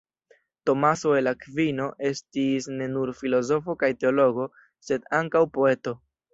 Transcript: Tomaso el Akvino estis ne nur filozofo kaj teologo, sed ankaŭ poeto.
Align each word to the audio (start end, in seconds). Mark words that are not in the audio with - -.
Tomaso 0.69 1.11
el 1.19 1.29
Akvino 1.31 1.85
estis 2.09 2.69
ne 2.79 2.89
nur 2.95 3.13
filozofo 3.21 3.79
kaj 3.85 3.93
teologo, 4.03 4.51
sed 4.91 5.09
ankaŭ 5.23 5.47
poeto. 5.59 5.99